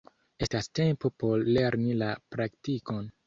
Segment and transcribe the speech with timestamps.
[0.45, 3.15] Estas tempo por lerni la praktikon.